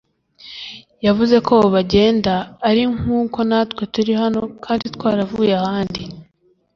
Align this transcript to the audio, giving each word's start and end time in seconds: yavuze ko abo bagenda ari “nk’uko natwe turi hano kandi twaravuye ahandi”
yavuze 1.05 1.35
ko 1.45 1.49
abo 1.57 1.67
bagenda 1.77 2.33
ari 2.69 2.83
“nk’uko 2.99 3.37
natwe 3.49 3.83
turi 3.93 4.13
hano 4.21 4.41
kandi 4.65 4.85
twaravuye 4.95 5.53
ahandi” 5.65 6.01